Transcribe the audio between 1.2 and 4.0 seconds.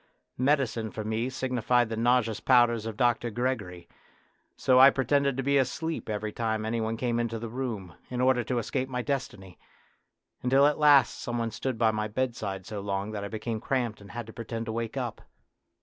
signified the nauseous powders of Dr. Gregory,